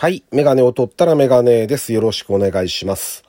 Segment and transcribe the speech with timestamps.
[0.00, 0.24] はい。
[0.32, 1.92] メガネを取ったらメガネです。
[1.92, 3.22] よろしくお願いします。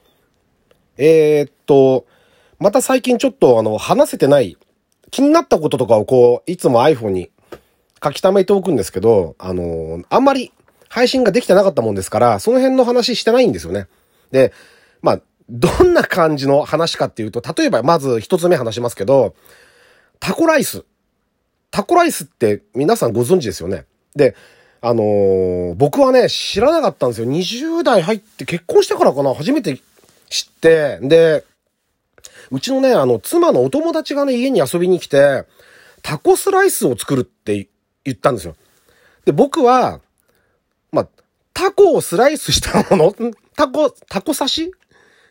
[0.95, 2.05] えー、っと、
[2.59, 4.55] また最近ちょっとあの、話せてない、
[5.09, 7.29] 気になったこととかをこう、いつも iPhone に
[8.01, 10.53] 書き溜めておくんですけど、あの、あんまり
[10.87, 13.89] 配信ができてなかったもんですから、その辺の話してないんですよね。
[14.31, 14.53] で、
[15.01, 19.35] まあ、どんな感じの話かっていうと、例えばまず一つ目話しますけど、
[20.21, 20.85] タコライス。
[21.69, 23.83] タコライスって皆さんご存知ですよね。
[24.15, 24.37] で、
[24.81, 27.27] あのー僕はね、知らなかったんですよ。
[27.29, 29.79] 20代入って結婚してからかな、初めて
[30.29, 31.45] 知って、で、
[32.51, 35.45] うちのね、あの、妻のお友達がね、家に遊びに来て、
[36.01, 37.67] タコスライスを作るって
[38.03, 38.55] 言ったんですよ。
[39.25, 40.01] で、僕は、
[40.91, 41.07] まあ、
[41.53, 43.15] タコをスライスしたもの、
[43.55, 44.71] タコ、タコ刺し？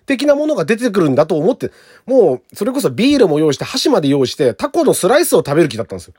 [0.06, 1.70] 的なものが出てくるんだと思って、
[2.06, 6.14] もう、それこそビールも用意して、箸まで用意して、タコのスライスを食べる気だったんですよ。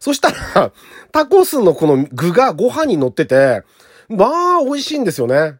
[0.00, 0.72] そしたら、
[1.12, 3.62] タコスのこの具がご飯に乗ってて、
[4.08, 5.58] まあ、美味しいんですよね。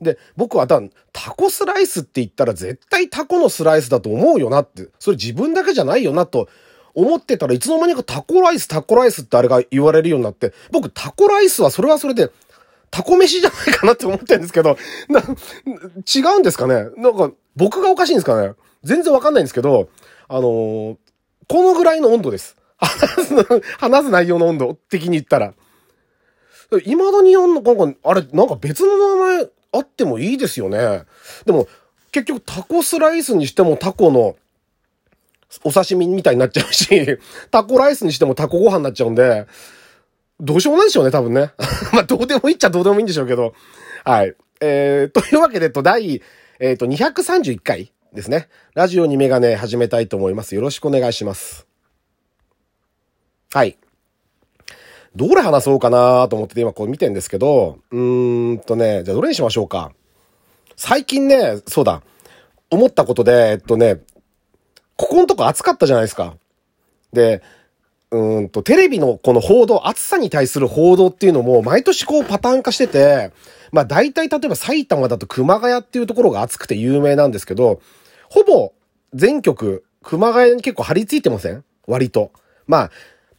[0.00, 0.80] で、僕はだ、
[1.12, 6.48] タコスライスって言ったら絶対タコのスライスだと思うよなって、それ自分だけじゃないよなと
[6.94, 12.30] 思ってたらいつの間にかタコライス、タコライスってあれが言われるようになって、僕タコライスはそれはそれで、
[12.90, 14.76] タコ飯じゃないかなって思ってるんですけど、
[15.08, 19.88] な、違うんですかねなんか、僕がおかしいんですかね全然わかんないんですけど、
[20.28, 20.96] あのー
[21.48, 22.56] このぐらいの温度です。
[22.86, 25.54] 話す、話す内容の温度的に言ったら。
[26.80, 31.02] 未だにあんの、なんか、あれ、なんか別の名前あってもいいですよね。
[31.44, 31.68] でも、
[32.12, 34.36] 結局タコスライスにしてもタコの
[35.64, 37.18] お刺身みたいになっちゃうし、
[37.50, 39.46] タコライスにしてもタコご飯になっちゃうんで、
[40.40, 41.52] どうしようもないでしょうね、多分ね。
[41.92, 43.54] まあ、どうでもいいっちゃどうでもいいんでしょうけど。
[44.04, 44.34] はい。
[44.60, 46.22] えー、というわけで、と、第、
[46.58, 48.48] えっ、と、231回ですね。
[48.74, 50.54] ラジオにメガネ始めたいと思います。
[50.54, 51.71] よろしくお願いします。
[53.52, 53.76] はい。
[55.14, 59.92] どれ話そうかなと思って今こう見てんですけど、うーんとね、じゃあどれにしましょうか。
[60.74, 62.02] 最近ね、そうだ、
[62.70, 64.00] 思ったことで、えっとね、
[64.96, 66.34] ここのとこ暑かったじゃないですか。
[67.12, 67.42] で、
[68.10, 73.32] うんと、テレビのこの報道、暑さに対する報道っていうのも毎年こうパターン化してて、
[73.70, 77.82] まあ大体例えば埼玉だと熊谷っていうところが暑くて有名なんですけど、
[78.30, 78.72] ほぼ
[79.12, 81.64] 全局熊谷に結構張り付いてません？
[81.86, 82.32] 割と。
[82.66, 82.90] まあ、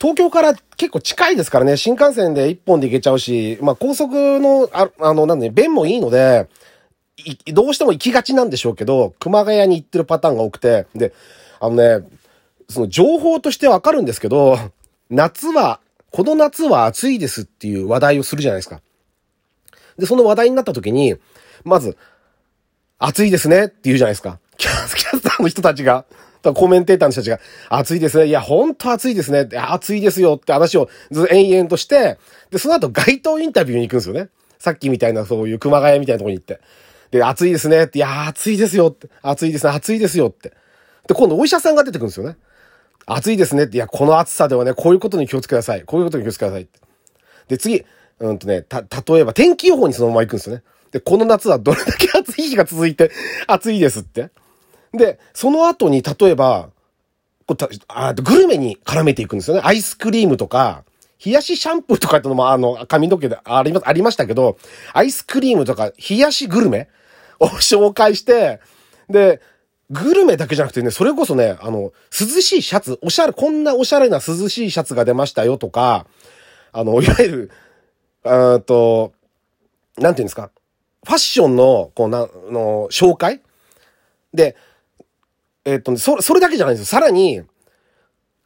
[0.04, 6.50] 東京から結構近いですからね、新幹線で一本で行けちゃうし、まあ高速の、ああの、なんで、便もいいので、
[7.54, 11.14] どうしても行きがちなんでしょうけど、熊谷に行ってるパターンが多くて、で、
[11.62, 12.06] あのね、
[12.68, 14.58] その情報としてわかるんですけど、
[15.10, 15.80] 夏は、
[16.12, 18.82] この夏は暑いですっていう話題をするじゃないですか。
[19.98, 21.16] で、その話題になった時に、
[21.64, 21.96] まず、
[23.00, 24.40] 暑いですねって言うじゃないですか。
[24.58, 26.04] キャスキャスターの人たちが、
[26.52, 27.40] コメンテーターの人たちが、
[27.70, 28.26] 暑いですね。
[28.26, 29.48] いや、ほんと暑いですね。
[29.50, 32.18] いや暑いですよって話をずっと延々として、
[32.52, 34.30] で、その後街頭インタビューに行くんですよね。
[34.60, 36.60] さっきみたいなそういう熊谷みたいなとこに行って。
[37.12, 39.08] で、暑いですねって、いや、暑いですよって。
[39.22, 39.74] 暑いですね。
[39.74, 40.54] 暑いですよって。
[41.08, 42.38] で、今度お医者さんが出てくるんですよね。
[43.06, 45.84] 暑いですねって、いや、この暑さではね、こういうことに気をつけください。
[45.84, 46.80] こういうことに気をつけくださいって。
[47.50, 47.86] で、次、
[48.20, 50.64] うんとね、た、例えば天気予報にそのまま行くんですよね。
[50.92, 53.12] で、この夏はどれだけ暑い日が続いて、
[53.48, 54.30] 暑いですって。
[54.94, 56.70] で、その後に、例えば、
[57.46, 57.58] こ
[57.90, 59.62] あグルメに絡めていくんですよね。
[59.66, 60.84] アイスクリームとか、
[61.24, 64.58] 冷やしシャンプーとかってのも、あの、髪の毛でありま、ありましたけど、
[64.94, 66.90] アイスクリームとか、冷やしグルメ
[67.40, 68.60] を 紹介して、
[69.10, 69.42] で、
[69.90, 76.06] グルメだけじゃなくてね、それこそね、あの、涼しいシャツ、おしゃれ、こんなおしゃれな涼しいシャツが出ましたよとか、
[76.72, 77.52] あの、いわゆる、
[78.24, 79.14] うーんと、
[79.98, 80.50] なんていうんですか、
[81.06, 83.42] ファッションの、こうな、の、紹介
[84.34, 84.56] で、
[85.66, 87.00] えっとね、そ、それだけじゃないんですよ。
[87.00, 87.42] さらに、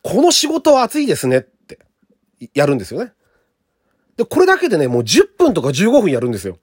[0.04, 1.80] この仕事は暑いですねって、
[2.54, 3.14] やるんですよね。
[4.16, 6.58] で、これだけでね、もう10分とか15分やるんですよ。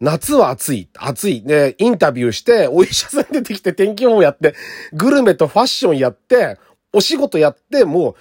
[0.00, 1.42] 夏は暑い、暑い。
[1.42, 4.54] で、インタビューして、お医者さん出てきて天気予報やって、
[4.92, 6.58] グルメとファッションやって、
[6.92, 8.14] お仕事やって、もう、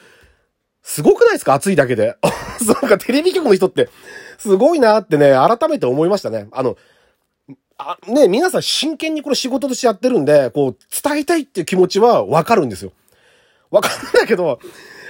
[0.83, 1.53] すごくないですか？
[1.53, 2.17] 暑いだけで。
[2.65, 3.89] そうか、テレビ局の人って、
[4.37, 6.47] すごいなってね、改めて思いましたね。
[6.51, 6.77] あの、
[7.79, 12.91] あ、ね、皆さん真剣にこれ仕事としてやってるんで、こう、伝えたいっていう気持ちはわかるんですよ。
[13.71, 14.59] わかるんだけど、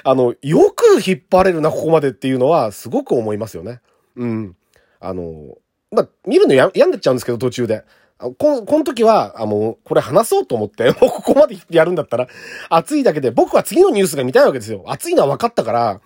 [0.03, 3.81] あの、よく引っ張れるな、ここまでっていうのは、すごく思いますよね。
[4.15, 4.55] うん。
[4.99, 5.57] あの、
[5.91, 7.83] まあ、見るのや、病んでっちゃうんですけど、途中で。
[8.19, 12.27] あここの時は、あの、これ話そうと思って、も うここまでやるんだったら、
[12.69, 14.83] 暑いだけで、僕は次のニュースが見たいわけですよ。
[14.85, 16.01] 暑いのは分かったから、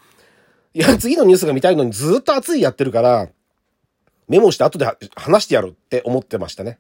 [0.74, 3.28] いや、次のニュースが見たいのにずっと暑いやってるから、
[4.28, 6.80] メモして後で話してやるって思ってましたね。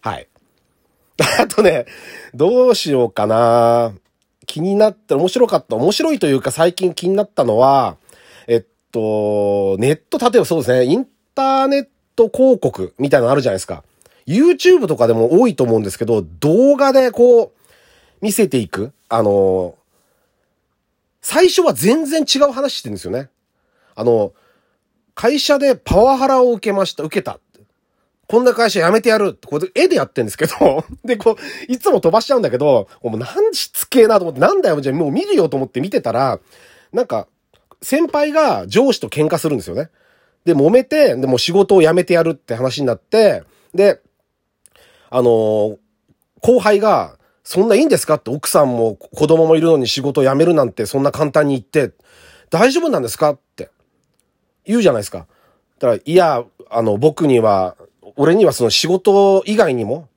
[0.00, 0.28] はい。
[1.38, 1.86] あとね、
[2.34, 3.94] どうしようかな
[4.46, 7.96] 気になって面白かった、面白いというか最近気になったのは、
[8.46, 13.84] えっと、ネット、例えばそうですね、インターネット広告みたいなのあるじゃないですか。
[14.26, 17.52] YouTube とかでも多いと思うんですけど、動画でこう、
[18.20, 18.92] 見せていく。
[19.08, 19.76] あの、
[21.22, 23.28] 最初は全然違う話してるんですよね。
[23.94, 24.32] あの、
[25.20, 27.40] 会社でパワハラを受けました、受けた。
[28.26, 36.40] こんな会社辞めてやるって、これ絵でやってんですけど、 で、こう、いつも飛ばしちゃうんだけど、もうなんしつけえなと思って、なんだよ、じゃあもう見るよと思って見てたら、
[36.94, 37.28] なんか、
[37.82, 39.90] 先輩が上司と喧嘩するんですよね。
[40.46, 43.42] で、揉めて、で、も仕事を辞めてやるって話になって、
[43.74, 44.00] で、
[45.10, 45.78] あのー、
[46.40, 51.94] 後輩が、そんないいんですかって奥さんも子供もいるのに仕事を辞めるなんてそんな簡単に言って、
[52.48, 53.68] 大丈夫なんですかって
[54.64, 55.26] 言うじゃないですか。
[55.78, 57.76] だから、いや、あの、僕には、
[58.16, 60.08] 俺にはその仕事以外にも、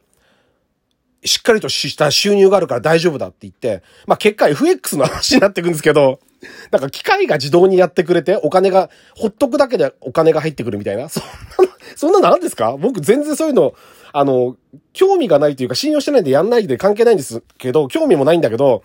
[1.26, 6.20] しっかりとした収入があるから大丈夫だって言って、まあ結果 FX の話になってくんですけど、
[6.72, 11.08] なんか機械が自動にやってくれて、お金が、ほっとくだけでお金が入ってくるみたいな。
[11.08, 12.76] そんな、そんなの何ですか？
[12.78, 13.74] 僕全然そういうの、
[14.12, 14.58] あの、
[14.92, 18.84] 興味がないというか信用してないんでやんないで関係ないんですけど、興味もないんだけど、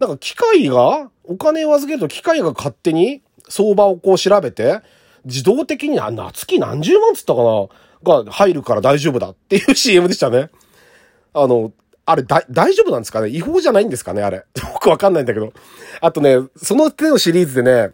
[0.00, 4.80] なんか機械が、お金を預けると機械が勝手に相場をこう調べて、
[5.24, 7.68] 自動的に、あ、月何十万つったかな？
[8.24, 10.50] が入るから大丈夫だっていう CM でしたね。
[11.32, 11.72] あの、
[12.04, 13.28] あれ、だ、大丈夫なんですかね？
[13.28, 14.22] 違法じゃないんですかね？
[14.22, 14.44] あれ。
[14.74, 15.52] 僕わかんないんだけど。
[16.00, 17.92] あとね、その手のシリーズでね、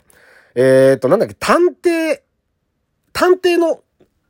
[0.55, 2.21] えー、っと、なんだっけ、探偵、
[3.13, 3.81] 探偵の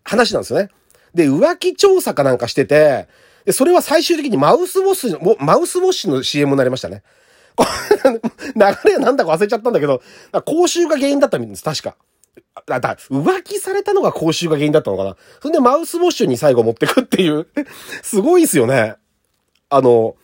[0.05, 0.69] 話なんですよね。
[1.15, 3.09] で、浮気調査かなんかしてて、
[3.45, 7.03] で、それは最終的にマウスウォッシュ、マウスウォッシュの CM になりましたね。
[8.57, 10.03] 流れなんだか忘れちゃったんだけど、
[10.45, 11.97] 口臭が原因だったみたいです、確か。
[12.67, 15.17] だ、だ、浮気されたのが口臭が原因だったのかな。
[15.41, 17.47] それでマウスウォッシュに最後持ってくっていう
[18.03, 18.97] すごいっすよね。
[19.69, 20.17] あの、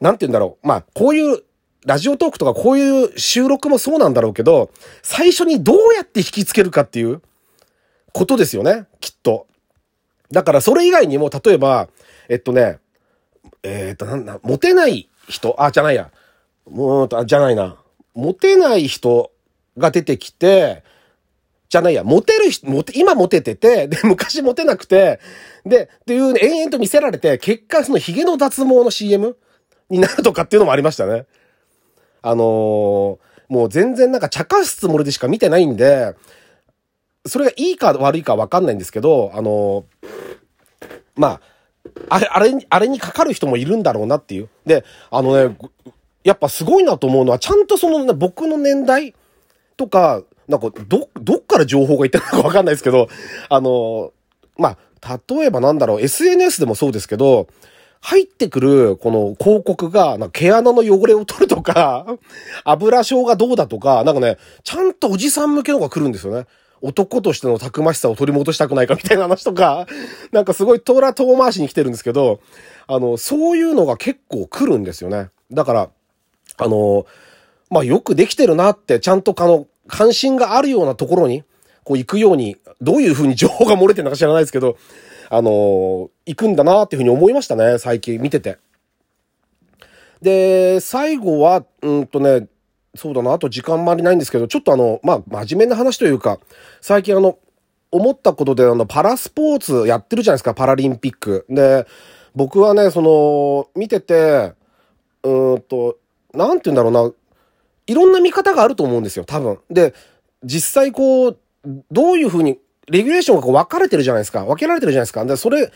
[0.00, 0.66] なんて言うんだろう。
[0.66, 1.42] まあ、こういう
[1.84, 4.70] ラジオトークとかこういう収録もそうなんだろうけど、
[5.02, 7.22] 最初にどうやって引きつけるかっていう
[8.12, 9.46] ことですよね、きっと。
[10.30, 11.88] だからそれ以外にも、例えば、
[12.28, 12.78] えっとね、
[13.62, 16.10] えー、っと、なんだ、モテない人、あ、じゃないや。
[16.70, 17.76] もう、じゃないな。
[18.14, 19.30] モテない人
[19.76, 20.82] が出てきて、
[21.68, 25.20] じゃないや、モテる人、モテ、今モテてて、で、昔モテなくて、
[25.66, 29.36] で、っていう、ね、延々と見せられて、結果その髭の脱毛の CM
[29.90, 31.26] になるとかっていうのもありましたね。
[32.22, 33.18] あのー、
[33.48, 36.14] もう全然なんか茶化すつもりでしか見てないんで、
[37.26, 40.06] それがいいか悪いかわかんないんですけど、あのー、
[41.16, 41.40] まあ、
[42.08, 44.48] あれ、あれ、あれにかかる人もいるんだろうなっていう。
[44.64, 45.56] で、あのね、
[46.24, 49.14] やっぱすごいなと思うのは、ちゃんとそのね、僕の年代
[49.76, 53.08] とか、なんか、ど、どっから情報がいってるのかわかんないですけど、
[53.48, 54.12] あの、
[54.56, 57.48] まあ、例えばなんだろう、SNS でもそうですけど、
[58.00, 62.06] 入ってくる、この広告が、な毛穴の汚れを取るとか、
[62.64, 66.46] 油症がどうだとか、なんかね、ちゃんとおじさん向けのが来るんですよね。
[66.80, 69.86] 男としてのたくましさを取り戻したくないかみたいな話とか、
[70.30, 72.40] なんかすごいトラ遠回しに来てるんですけど、
[72.86, 75.30] あの、そういうのが結構来るんですよね。
[75.50, 75.90] だから、
[76.58, 77.06] あの、
[77.70, 81.44] まあ、よくできてるなって、ちゃんとあの、関心があるようなところに、
[81.84, 84.76] こう行くように、どういう風に情報が漏れてるのか知らないですけど、
[85.30, 88.58] あの、行くんだなっていう風に思いましたね、最近見てて。
[90.22, 92.48] で、最後は、うんとね、
[92.94, 96.38] そうだな、あと時間もありないんですけど、ちょっとあの、まあ、真面目な話というか、
[96.80, 97.38] 最近あの、
[97.90, 101.46] 思ったことであの、パラスポーツやってるじゃないですか、パラリンピック。
[101.48, 101.86] で、
[102.34, 104.52] 僕はね、その、見てて、
[105.22, 105.96] うんと、
[106.34, 107.12] なんて言うんだろうな、
[107.86, 109.58] いろんな見方があると思うんですよ、多分。
[109.70, 109.94] で、
[110.44, 111.38] 実際こう、
[111.90, 112.58] どういうふうに、
[112.88, 114.44] レギュレーションがこう分かれてるじゃないですか。
[114.44, 115.24] 分けられてるじゃないですか。
[115.24, 115.72] で、それ、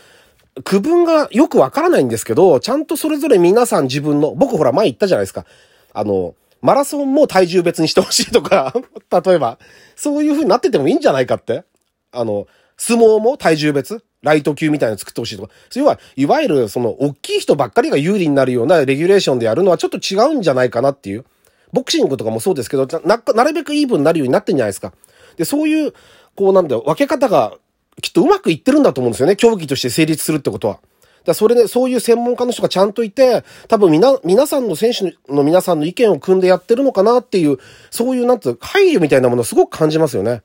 [0.63, 5.45] 区分がよくわからないんですけど、ちゃんとそれぞれ皆さん自分の、僕ほら前言ったじゃないですか。
[5.93, 8.73] あの、マラソンも体重別にしてほしいとか、
[9.25, 9.57] 例えば、
[9.95, 11.63] そういう風になっててもいいんじゃないかって。
[12.11, 15.53] あの、相撲も体重別ライト級みたいなの作ってほしいとか。
[15.69, 21.25] そういうは、いわゆるその、大きい人ばっかりが有利になるようなレギュレーションでやるのはちょっと違うんじゃないかなっていう。
[21.71, 24.93] ボクシングとかもそうですけど、な、なるべくイーブンになるようになってんじゃないですか。
[25.37, 25.93] で、そういう、
[26.35, 27.53] こうなんだよ、分け方が
[28.01, 29.35] きっとうまくいってるんだと思うんですよね。
[29.35, 30.79] 競技として成立するってことは。
[31.25, 37.59] だそれで、そういう専門家の人がちゃんといて、多分みな、皆さんの選手の皆さんの意見を組んでやってるのかなっていう、
[37.91, 40.41] そういうなんていう配慮みたいなものをすごく感じますよね。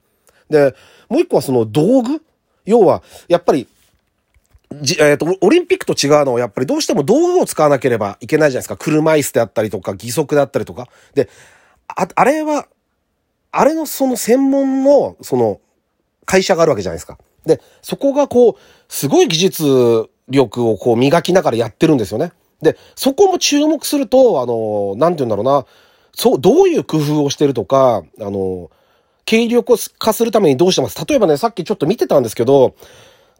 [0.50, 0.74] で、
[1.08, 2.22] もう一個はその道具
[2.68, 3.66] 要は、やっぱり、
[4.82, 8.76] じ、えっ、ー、と、オリンピックと違うのは、やっぱりどうしても道具を使わなければいけないじゃないですか。
[8.76, 10.88] 車椅子であったりとか、義足であったりとか。
[11.14, 11.28] で、
[11.88, 12.68] あ、あれは、
[13.50, 15.60] あれのその専門の、その、
[16.26, 17.18] 会社があるわけじゃないですか。
[17.46, 18.54] で、そこがこう、
[18.88, 22.32] すごい技術力をこう磨きながらやってるんですよね。
[22.60, 25.64] で、そこも注目すると、あの、なんて言うんだろうな、
[26.14, 28.70] そう、どういう工夫をしてるとか、あの、
[29.28, 29.76] 軽量化
[30.12, 31.04] するためにどうしてます？
[31.04, 32.74] 例えばね、さっきちょっと見てたんですけど、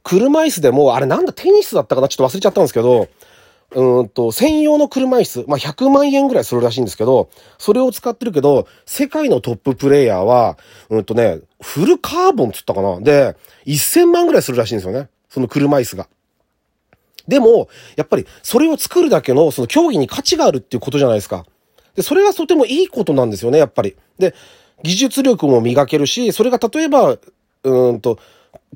[0.03, 2.09] 車椅子でも、あれなんだ、テニスだったかな？
[2.09, 3.09] ちょっと忘れちゃったんですけど、
[3.75, 13.01] うんと、専用の車椅子、まあ、100万円ぐらいするらしいんですけど、それを使ってるけど、世界のトッププレイヤーは、うんとね、フルカーボンっつったかな？
[13.01, 15.09] で、1000万ぐらいするらしいんですよね。
[15.29, 16.09] その車椅子が。
[17.27, 21.45] でも、やっぱり、それを作るだけの、その競技に価値があるっていうことじゃないですか。
[21.95, 23.97] で、それがとてもいいことなんですよね、やっぱり。
[24.19, 24.35] で、
[24.83, 27.19] 技術力も磨けるし、それが例えば、
[27.65, 28.19] うんと、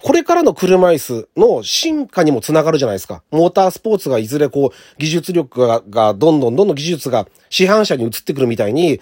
[0.03, 3.23] これからの車椅子の進化にもつながるじゃないですか。
[3.31, 9.01] モータースポーツがいずれこう、技術力が、がどんどんどんどん技術が市販車に移ってくるみたいに、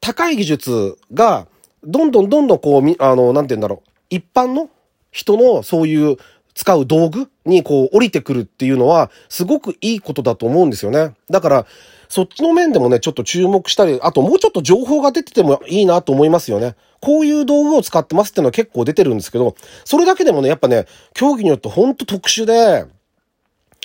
[0.00, 1.46] 高い技術が、
[1.82, 3.90] どんどんどんどんこう、あの、なんて言うんだろう。
[4.10, 4.68] 一般の
[5.10, 6.16] 人のそういう
[6.56, 11.14] 使う道具にこう降りてくるっていうのは、すごくいいことだと思うんですよね。
[11.30, 11.66] だから、
[12.08, 16.74] そっちの面でもね、ちょっと注目したり、あともうちょっと情報が出ててもいいなと思いますよね。
[17.00, 22.86] こういう道具を使ってますっていうのは結構出てるんですけど、それだけでもね、やっぱね、競技によってほんと特殊で、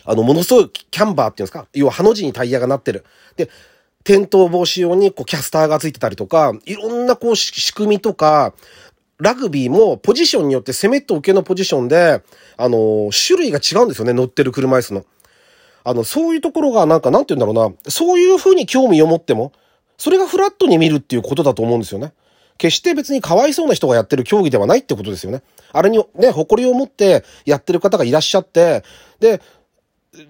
[0.06, 1.68] あの、ものすごいキャンバーっていうんですか？
[1.74, 3.04] 要はハの字にタイヤがなってる。
[3.36, 3.50] で、
[4.04, 8.54] 転倒防止用にこうキャスターがついてたりとか、いろんなこう仕組みとか、
[9.22, 12.24] ラグビーもポジションによって攻めと受けのポジションで、
[12.58, 15.06] あの、種類が違うんですよね、乗ってる車椅子の。
[15.84, 19.51] あの、そういうところがなんか、なんて言うんだろうな、そういう風に興味を持っても、
[19.98, 22.13] それがフラットに見るっていうことだと思うんですよね。
[22.58, 25.44] 決して別にかわいそうな人がやってる競技ではないってことですよね。
[25.72, 28.84] あれにね、誇りを持ってやってる方がいらっしゃって、
[29.20, 29.42] で、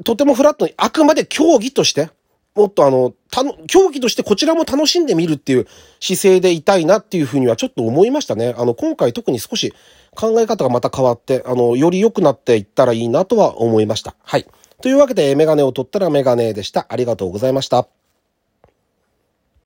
[0.04, 2.10] とてもフラットに、あくまで競技として、
[2.56, 5.68] もっとあの、たの、競技としてこちらも楽しんでみるっていう
[6.00, 8.54] 姿勢でいたいなっていうふうにはちょっと思いましたね。
[8.58, 9.74] あの、今回特に少し
[10.16, 14.16] 考え方がまた変わって、あの、より良くなっていったらいいなとは思いました。
[14.24, 14.46] はい。
[14.82, 16.88] というわけで、メガネを取ったらメガネでした。
[16.90, 18.01] ありがとうございました。